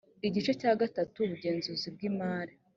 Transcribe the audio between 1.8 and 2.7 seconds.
bw imari